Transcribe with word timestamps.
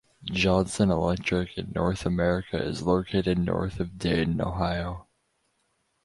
Johnson 0.31 0.89
Electric 0.89 1.59
in 1.59 1.73
North 1.75 2.07
America 2.07 2.57
is 2.57 2.81
located 2.81 3.37
north 3.37 3.79
of 3.79 3.99
Dayton 3.99 4.41
Ohio. 4.41 5.05